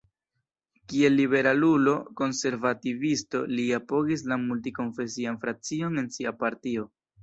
Kiel 0.93 1.13
liberalulo-konservativisto 1.19 3.45
li 3.55 3.69
apogis 3.81 4.27
la 4.35 4.41
multi-konfesian 4.49 5.43
frakcion 5.47 6.05
en 6.07 6.13
sia 6.19 6.39
partio. 6.47 6.93